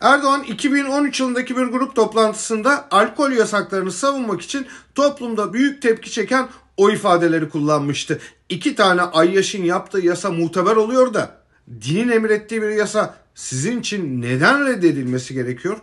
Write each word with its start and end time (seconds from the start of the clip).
Erdoğan 0.00 0.42
2013 0.42 1.20
yılındaki 1.20 1.56
bir 1.56 1.62
grup 1.62 1.96
toplantısında 1.96 2.88
alkol 2.90 3.30
yasaklarını 3.30 3.92
savunmak 3.92 4.40
için 4.40 4.66
toplumda 4.94 5.52
büyük 5.52 5.82
tepki 5.82 6.10
çeken 6.10 6.48
o 6.76 6.90
ifadeleri 6.90 7.48
kullanmıştı. 7.48 8.20
İki 8.48 8.74
tane 8.74 9.02
Ayyaş'ın 9.02 9.64
yaptığı 9.64 10.00
yasa 10.00 10.30
muteber 10.30 10.76
oluyor 10.76 11.14
da 11.14 11.38
dinin 11.80 12.08
emrettiği 12.08 12.62
bir 12.62 12.70
yasa 12.70 13.14
sizin 13.34 13.80
için 13.80 14.22
neden 14.22 14.66
reddedilmesi 14.66 15.34
gerekiyor? 15.34 15.76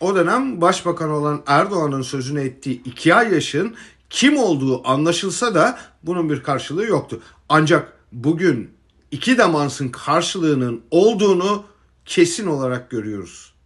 O 0.00 0.16
dönem 0.16 0.60
başbakan 0.60 1.10
olan 1.10 1.42
Erdoğan'ın 1.46 2.02
sözünü 2.02 2.40
ettiği 2.40 2.82
iki 2.82 3.14
Ayyaş'ın 3.14 3.74
kim 4.10 4.38
olduğu 4.38 4.88
anlaşılsa 4.88 5.54
da 5.54 5.78
bunun 6.02 6.30
bir 6.30 6.42
karşılığı 6.42 6.86
yoktu. 6.86 7.20
Ancak 7.48 7.92
bugün 8.12 8.70
iki 9.10 9.38
damansın 9.38 9.88
karşılığının 9.88 10.82
olduğunu 10.90 11.64
kesin 12.04 12.46
olarak 12.46 12.90
görüyoruz. 12.90 13.57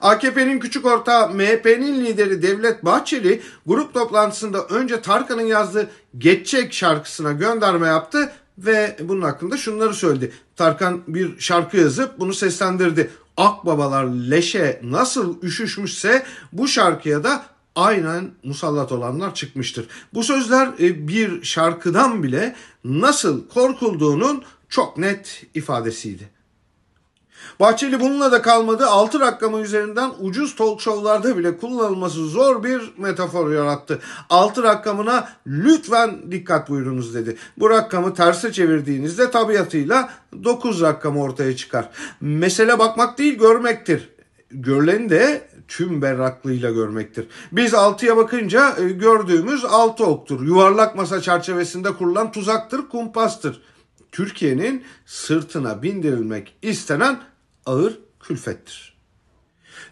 AKP'nin 0.00 0.58
küçük 0.58 0.86
ortağı 0.86 1.30
MHP'nin 1.30 2.04
lideri 2.04 2.42
Devlet 2.42 2.84
Bahçeli 2.84 3.42
grup 3.66 3.94
toplantısında 3.94 4.66
önce 4.66 5.02
Tarkan'ın 5.02 5.46
yazdığı 5.46 5.90
Geçecek 6.18 6.72
şarkısına 6.72 7.32
gönderme 7.32 7.86
yaptı 7.86 8.32
ve 8.58 8.96
bunun 9.00 9.22
hakkında 9.22 9.56
şunları 9.56 9.94
söyledi. 9.94 10.32
Tarkan 10.56 11.00
bir 11.08 11.38
şarkı 11.40 11.76
yazıp 11.76 12.18
bunu 12.18 12.34
seslendirdi. 12.34 13.10
Akbabalar 13.36 14.04
leşe 14.04 14.80
nasıl 14.84 15.42
üşüşmüşse 15.42 16.26
bu 16.52 16.68
şarkıya 16.68 17.24
da 17.24 17.44
aynen 17.74 18.30
musallat 18.44 18.92
olanlar 18.92 19.34
çıkmıştır. 19.34 19.88
Bu 20.14 20.24
sözler 20.24 20.68
e, 20.80 21.08
bir 21.08 21.44
şarkıdan 21.44 22.22
bile 22.22 22.56
nasıl 22.84 23.48
korkulduğunun 23.48 24.42
çok 24.68 24.98
net 24.98 25.46
ifadesiydi. 25.54 26.37
Bahçeli 27.60 28.00
bununla 28.00 28.32
da 28.32 28.42
kalmadı. 28.42 28.86
6 28.86 29.20
rakamı 29.20 29.60
üzerinden 29.60 30.10
ucuz 30.20 30.56
talk 30.56 30.80
show'larda 30.80 31.38
bile 31.38 31.56
kullanılması 31.56 32.26
zor 32.26 32.62
bir 32.64 32.92
metafor 32.98 33.52
yarattı. 33.52 33.98
6 34.30 34.62
rakamına 34.62 35.28
lütfen 35.46 36.18
dikkat 36.30 36.70
buyurunuz 36.70 37.14
dedi. 37.14 37.36
Bu 37.58 37.70
rakamı 37.70 38.14
terse 38.14 38.52
çevirdiğinizde 38.52 39.30
tabiatıyla 39.30 40.10
9 40.44 40.82
rakamı 40.82 41.22
ortaya 41.22 41.56
çıkar. 41.56 41.88
Mesele 42.20 42.78
bakmak 42.78 43.18
değil 43.18 43.38
görmektir. 43.38 44.08
Görüleni 44.50 45.10
de 45.10 45.48
tüm 45.68 46.02
berraklığıyla 46.02 46.70
görmektir. 46.70 47.26
Biz 47.52 47.72
6'ya 47.72 48.16
bakınca 48.16 48.76
e, 48.78 48.88
gördüğümüz 48.88 49.64
6 49.64 50.04
oktur. 50.04 50.46
Yuvarlak 50.46 50.96
masa 50.96 51.20
çerçevesinde 51.20 51.92
kurulan 51.92 52.32
tuzaktır, 52.32 52.88
kumpastır. 52.88 53.62
Türkiye'nin 54.18 54.84
sırtına 55.06 55.82
bindirilmek 55.82 56.56
istenen 56.62 57.20
ağır 57.66 57.98
külfettir. 58.20 58.96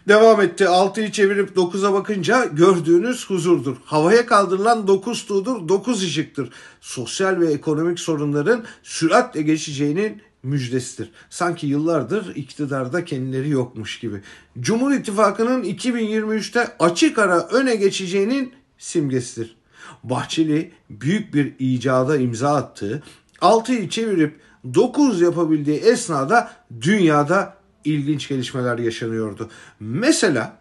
Devam 0.07 0.41
etti. 0.41 0.63
6'yı 0.63 1.11
çevirip 1.11 1.57
9'a 1.57 1.93
bakınca 1.93 2.45
gördüğünüz 2.45 3.29
huzurdur. 3.29 3.77
Havaya 3.85 4.25
kaldırılan 4.25 4.87
9 4.87 5.25
tuğdur, 5.25 5.69
9 5.69 6.03
ışıktır. 6.03 6.49
Sosyal 6.81 7.39
ve 7.39 7.51
ekonomik 7.51 7.99
sorunların 7.99 8.65
süratle 8.83 9.41
geçeceğinin 9.41 10.21
müjdesidir. 10.43 11.11
Sanki 11.29 11.67
yıllardır 11.67 12.35
iktidarda 12.35 13.05
kendileri 13.05 13.49
yokmuş 13.49 13.99
gibi. 13.99 14.21
Cumhur 14.59 14.91
İttifakı'nın 14.91 15.63
2023'te 15.63 16.75
açık 16.79 17.19
ara 17.19 17.47
öne 17.47 17.75
geçeceğinin 17.75 18.53
simgesidir. 18.77 19.57
Bahçeli 20.03 20.71
büyük 20.89 21.33
bir 21.33 21.53
icada 21.59 22.17
imza 22.17 22.55
attığı, 22.55 23.03
6'yı 23.41 23.89
çevirip 23.89 24.39
9 24.73 25.21
yapabildiği 25.21 25.79
esnada 25.79 26.51
dünyada 26.81 27.57
ilginç 27.85 28.27
gelişmeler 28.27 28.77
yaşanıyordu. 28.77 29.49
Mesela 29.79 30.57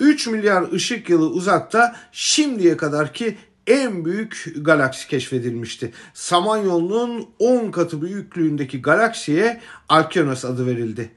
3 0.00 0.26
milyar 0.26 0.72
ışık 0.72 1.10
yılı 1.10 1.30
uzakta 1.30 1.96
şimdiye 2.12 2.76
kadarki 2.76 3.36
en 3.66 4.04
büyük 4.04 4.52
galaksi 4.56 5.08
keşfedilmişti. 5.08 5.92
Samanyolu'nun 6.14 7.28
10 7.38 7.70
katı 7.70 8.02
büyüklüğündeki 8.02 8.82
galaksiye 8.82 9.60
Alkenos 9.88 10.44
adı 10.44 10.66
verildi. 10.66 11.10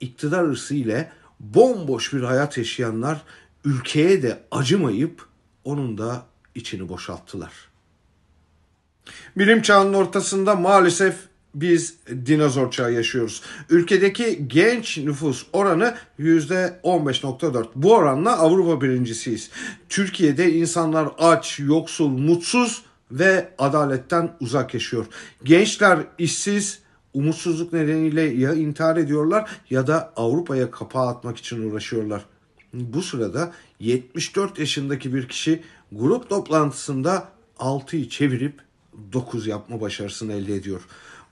İktidar 0.00 0.46
hırsı 0.46 0.74
ile 0.74 1.12
bomboş 1.40 2.12
bir 2.12 2.22
hayat 2.22 2.58
yaşayanlar 2.58 3.22
ülkeye 3.64 4.22
de 4.22 4.42
acımayıp 4.50 5.26
onun 5.64 5.98
da 5.98 6.26
içini 6.54 6.88
boşalttılar. 6.88 7.71
Bilim 9.36 9.62
çağının 9.62 9.94
ortasında 9.94 10.54
maalesef 10.54 11.14
biz 11.54 11.96
dinozor 12.26 12.70
çağı 12.70 12.92
yaşıyoruz. 12.92 13.42
Ülkedeki 13.70 14.48
genç 14.48 14.98
nüfus 14.98 15.46
oranı 15.52 15.94
%15.4. 16.18 17.66
Bu 17.74 17.94
oranla 17.94 18.38
Avrupa 18.38 18.80
birincisiyiz. 18.80 19.50
Türkiye'de 19.88 20.52
insanlar 20.52 21.08
aç, 21.18 21.60
yoksul, 21.60 22.08
mutsuz 22.08 22.82
ve 23.10 23.48
adaletten 23.58 24.36
uzak 24.40 24.74
yaşıyor. 24.74 25.06
Gençler 25.44 25.98
işsiz, 26.18 26.78
umutsuzluk 27.14 27.72
nedeniyle 27.72 28.22
ya 28.22 28.54
intihar 28.54 28.96
ediyorlar 28.96 29.50
ya 29.70 29.86
da 29.86 30.12
Avrupa'ya 30.16 30.70
kapağı 30.70 31.08
atmak 31.08 31.36
için 31.36 31.70
uğraşıyorlar. 31.70 32.24
Bu 32.72 33.02
sırada 33.02 33.52
74 33.80 34.58
yaşındaki 34.58 35.14
bir 35.14 35.28
kişi 35.28 35.62
grup 35.92 36.28
toplantısında 36.28 37.28
6'yı 37.58 38.08
çevirip 38.08 38.60
9 39.12 39.46
yapma 39.46 39.80
başarısını 39.80 40.32
elde 40.32 40.54
ediyor. 40.54 40.80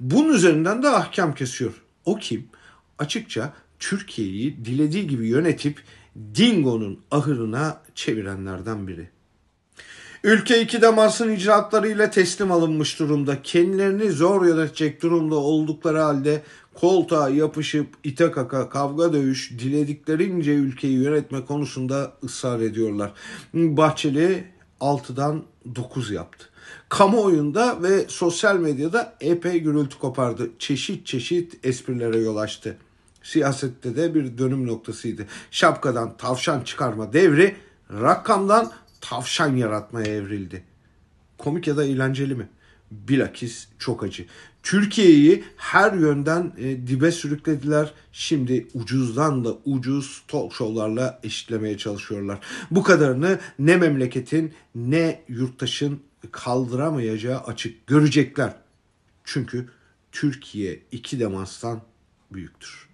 Bunun 0.00 0.34
üzerinden 0.34 0.82
de 0.82 0.88
ahkam 0.88 1.34
kesiyor. 1.34 1.82
O 2.04 2.16
kim? 2.16 2.48
Açıkça 2.98 3.52
Türkiye'yi 3.78 4.64
dilediği 4.64 5.06
gibi 5.06 5.28
yönetip 5.28 5.82
Dingo'nun 6.34 7.00
ahırına 7.10 7.82
çevirenlerden 7.94 8.88
biri. 8.88 9.08
Ülke 10.24 10.62
iki 10.62 10.82
damarsın 10.82 11.32
icraatlarıyla 11.32 12.10
teslim 12.10 12.52
alınmış 12.52 12.98
durumda. 12.98 13.42
Kendilerini 13.42 14.10
zor 14.10 14.46
yönetecek 14.46 15.02
durumda 15.02 15.34
oldukları 15.34 15.98
halde 15.98 16.42
koltuğa 16.74 17.28
yapışıp 17.28 17.86
ite 18.04 18.30
kaka 18.30 18.68
kavga 18.68 19.12
dövüş 19.12 19.50
dilediklerince 19.58 20.52
ülkeyi 20.52 20.98
yönetme 20.98 21.44
konusunda 21.44 22.12
ısrar 22.24 22.60
ediyorlar. 22.60 23.12
Bahçeli 23.54 24.44
6'dan 24.80 25.42
9 25.74 26.10
yaptı. 26.10 26.46
Kamuoyunda 26.88 27.82
ve 27.82 28.04
sosyal 28.08 28.56
medyada 28.56 29.16
epey 29.20 29.60
gürültü 29.60 29.98
kopardı. 29.98 30.50
Çeşit 30.58 31.06
çeşit 31.06 31.66
esprilere 31.66 32.18
yol 32.18 32.36
açtı. 32.36 32.76
Siyasette 33.22 33.96
de 33.96 34.14
bir 34.14 34.38
dönüm 34.38 34.66
noktasıydı. 34.66 35.26
Şapkadan 35.50 36.16
tavşan 36.16 36.60
çıkarma 36.60 37.12
devri 37.12 37.56
rakamdan 37.92 38.72
tavşan 39.00 39.56
yaratmaya 39.56 40.06
evrildi. 40.06 40.64
Komik 41.38 41.66
ya 41.66 41.76
da 41.76 41.84
eğlenceli 41.84 42.34
mi? 42.34 42.48
Bilakis 42.90 43.68
çok 43.78 44.04
acı. 44.04 44.26
Türkiye'yi 44.62 45.44
her 45.56 45.92
yönden 45.92 46.52
e, 46.58 46.86
dibe 46.86 47.12
sürüklediler. 47.12 47.94
Şimdi 48.12 48.66
ucuzdan 48.74 49.44
da 49.44 49.56
ucuz 49.64 50.22
talk 50.28 50.52
show'larla 50.52 51.20
eşitlemeye 51.22 51.78
çalışıyorlar. 51.78 52.38
Bu 52.70 52.82
kadarını 52.82 53.38
ne 53.58 53.76
memleketin 53.76 54.54
ne 54.74 55.22
yurttaşın 55.28 56.00
kaldıramayacağı 56.32 57.38
açık 57.40 57.86
görecekler. 57.86 58.54
Çünkü 59.24 59.68
Türkiye 60.12 60.82
iki 60.92 61.20
demanstan 61.20 61.82
büyüktür. 62.32 62.88